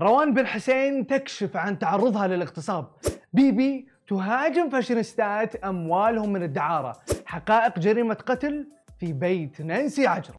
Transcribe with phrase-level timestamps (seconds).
[0.00, 2.86] روان بن حسين تكشف عن تعرضها للاغتصاب.
[3.32, 6.96] بيبي تهاجم فاشينيستات أموالهم من الدعارة.
[7.26, 8.66] حقائق جريمة قتل
[9.00, 10.36] في بيت نانسي عجرم.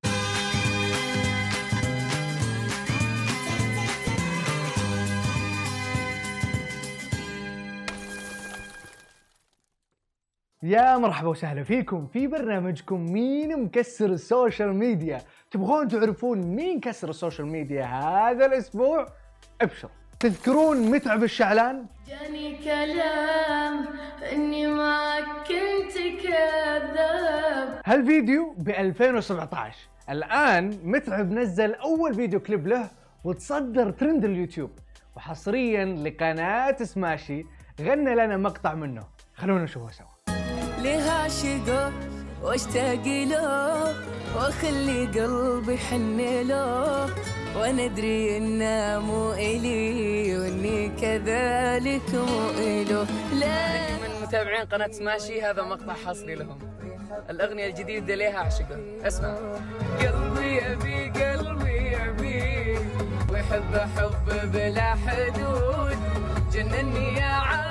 [10.64, 15.22] يا مرحبا وسهلا فيكم في برنامجكم مين مكسر ال social media.
[15.52, 19.21] تبغون تعرفون مين كسر ال social media هذا الأسبوع؟
[19.64, 23.86] ابشروا تذكرون متعب الشعلان؟ جاني كلام
[24.32, 27.82] إني ما كنت كذاب.
[27.86, 29.78] هالفيديو ب 2017
[30.10, 32.90] الآن متعب نزل أول فيديو كليب له
[33.24, 34.72] وتصدر ترند اليوتيوب.
[35.16, 37.46] وحصريا لقناة سماشي
[37.82, 39.04] غنى لنا مقطع منه.
[39.36, 40.36] خلونا نشوفه سوا.
[40.82, 41.94] ليه عاشقه
[42.44, 43.96] واشتاق له
[44.36, 47.10] واخلي قلبي حن له
[47.56, 53.06] وأنا ادري إنه مو إلي وإني كذلك مو إلو.
[53.40, 53.82] لا.
[54.02, 56.60] من متابعين قناة سماشي هذا مقطع حصري لهم.
[57.30, 58.80] الأغنية الجديدة ليها عشقة.
[59.08, 59.36] اسمع.
[60.00, 62.78] قلبي يبي قلبي يبي.
[63.32, 65.98] ويحب حب بلا حدود.
[66.54, 67.71] جنني يا عالم.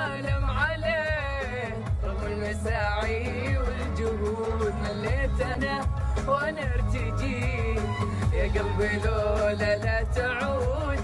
[8.59, 10.99] قلبي لولا لا تعود.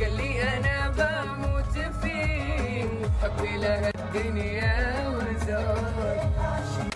[0.00, 2.88] قال لي أنا بموت فيه.
[3.22, 6.22] حبي له الدنيا وزاد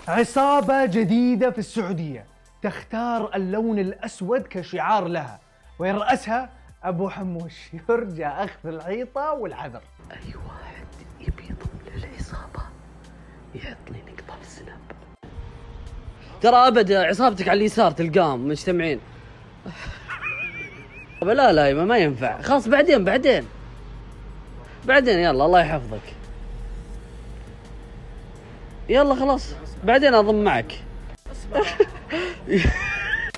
[0.07, 2.25] عصابة جديدة في السعودية.
[2.61, 5.39] تختار اللون الأسود كشعار لها.
[5.79, 6.49] ويرأسها
[6.83, 7.53] أبو حموش.
[7.89, 9.81] يرجى أخذ العيطة والعذر.
[10.11, 10.87] أي واحد
[11.19, 12.63] يبي يضم للعصابة؟
[13.55, 14.77] يحط لي نقطة في السناب.
[16.41, 18.99] ترى ابدا عصابتك على اليسار تلقاهم مجتمعين.
[21.21, 22.41] لا لا يما ما ينفع.
[22.41, 23.43] خلاص بعدين بعدين.
[24.85, 26.13] بعدين يلا الله يحفظك.
[28.89, 29.55] يلا خلاص.
[29.83, 30.73] بعدين أضم معك.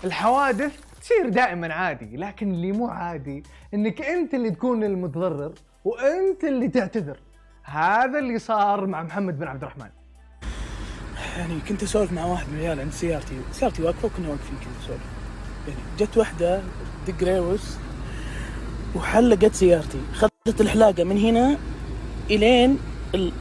[0.04, 5.54] الحوادث تصير دائما عادي لكن اللي مو عادي إنك أنت اللي تكون المتضرر
[5.86, 7.18] وأنت اللي تعتذر.
[7.64, 9.90] هذا اللي صار مع محمد بن عبد الرحمن.
[11.38, 13.42] يعني كنت أسولف مع واحد من العيال عند سيارتي.
[13.52, 15.19] سيارتي واقفة وكنا واقفين كنا نسولف.
[16.00, 16.62] جت واحدة
[17.08, 17.62] دق ريوس
[18.96, 20.00] وحلقت سيارتي.
[20.14, 21.58] خذت الحلاقة من هنا
[22.30, 22.80] إلين
[23.16, 23.32] ال...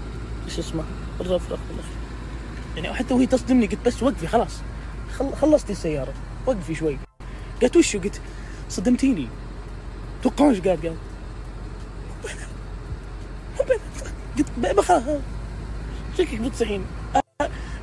[0.44, 0.84] إيش اسمه؟
[1.20, 1.58] الرفرف.
[2.76, 4.60] يعني حتى وهي تصدمني قلت بس وقفي خلاص.
[5.18, 5.32] خل...
[5.34, 6.12] خلصتي السيارة.
[6.46, 6.98] وقفي شوي.
[7.62, 8.20] قالت وشو قلت
[8.68, 9.28] صدمتيني.
[10.22, 10.96] توقعون إيش قال قال
[14.38, 15.02] قلت ب- بخلاص
[16.18, 16.84] شكلك بتصحين.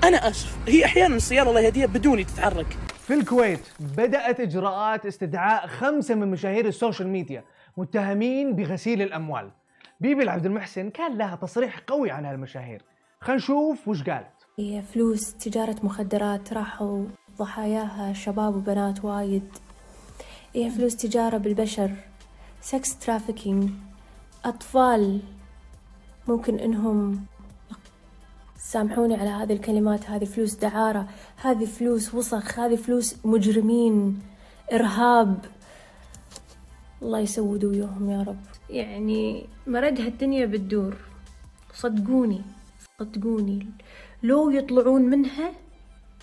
[0.04, 0.56] أنا آسف.
[0.68, 2.78] هي أحيانا السيارة الله يهديها بدوني تتحرك.
[3.06, 7.44] في الكويت بدأت إجراءات استدعاء خمسة من مشاهير ال social media
[7.78, 9.52] متهمين بغسيل الأموال.
[10.00, 12.82] بيبي العبد المحسن كان لها تصريح قوي عن هالمشاهير.
[13.22, 14.46] خلينا نشوف وش قالت.
[14.60, 17.06] هي فلوس تجارة مخدرات راحوا
[17.38, 19.50] ضحاياها شباب وبنات وايد.
[20.56, 21.92] هي فلوس تجارة بالبشر
[22.62, 23.70] sex trafficking
[24.46, 25.22] أطفال
[26.28, 27.26] ممكن إنهم
[28.76, 31.08] سامحوني على هذه الكلمات هذه فلوس دعارة
[31.42, 34.22] هذه فلوس وسخ هذه فلوس مجرمين
[34.74, 35.46] إرهاب.
[37.02, 38.46] الله يسود وياهم يا رب.
[38.70, 40.96] يعني مردها الدنيا بتدور
[41.74, 42.42] صدقوني
[43.00, 43.68] صدقوني.
[44.24, 45.52] لو يطلعون منها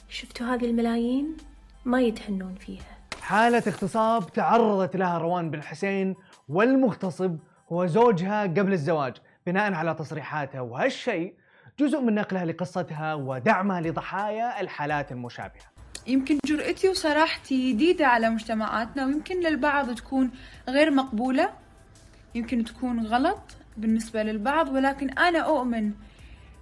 [0.08, 1.36] شفتوا هذه الملايين؟
[1.84, 2.98] ما يتهنون فيها.
[3.20, 6.14] حالة اغتصاب تعرضت لها روان بن حسين
[6.48, 7.38] والمغتصب
[7.72, 11.34] هو زوجها قبل الزواج بناء على تصريحاتها وهالشيء
[11.78, 15.72] جزء من نقلها لقصتها ودعمها لضحايا الحالات المشابهة.
[16.06, 20.30] يمكن جرأتي وصراحتي جديدة على مجتمعاتنا ويمكن للبعض تكون
[20.68, 21.52] غير مقبولة.
[22.34, 25.92] يمكن تكون غلط بالنسبة للبعض ولكن أنا أؤمن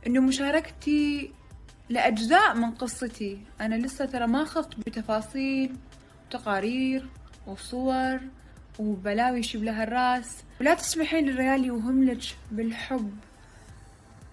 [0.07, 1.33] إنه مشاركتي
[1.89, 3.39] لأجزاء من قصتي.
[3.61, 5.77] أنا لسه ترى ما خضت بتفاصيل
[6.27, 7.09] وتقارير
[7.47, 8.21] وصور
[8.79, 10.45] وبلاوي يشيب لها الرأس.
[10.61, 13.17] ولا تسمحين للريال يوهملك بالحب.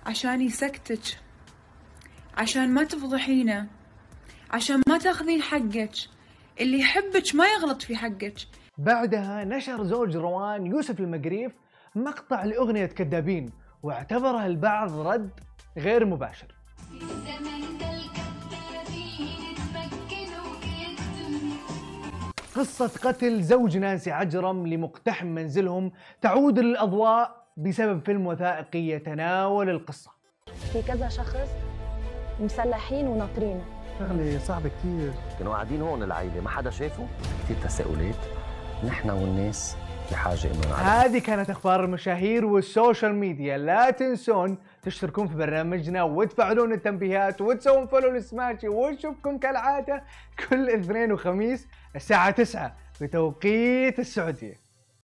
[0.08, 1.20] عشان يسكتك.
[2.38, 3.68] عشان ما تفضحينه.
[4.52, 5.92] عشان ما تاخذين حقك.
[6.62, 8.36] اللي يحبك ما يغلط في حقك.
[8.78, 11.52] بعدها نشر زوج روان يوسف المقريف
[11.96, 13.52] مقطع لأغنية كذابين
[13.84, 15.30] واعتبرها البعض رد
[15.78, 16.48] غير مباشر.
[22.56, 30.12] قصة قتل زوج نانسي عجرم لمقتحم منزلهم تعود للأضواء بسبب فيلم وثائقي يتناول القصة.
[30.74, 31.50] في كذا شخص
[32.40, 33.66] مسلحين وناطرينه
[34.00, 37.08] شغلة صعبة كثير كانوا قاعدين هون العائله ما حدا شافه.
[37.44, 38.16] كثير تساؤلات.
[38.86, 39.76] نحن والناس
[40.12, 40.80] بحاجة إنه نعرف.
[40.80, 43.58] هذه كانت أخبار المشاهير وال social media.
[43.58, 50.04] لا تنسون تشتركون في برنامجنا وتفعلون التنبيهات وتسوون follow لسماشي ونشوفكم كالعادة
[50.50, 54.67] كل اثنين وخميس الساعة 9 بتوقيت السعودية.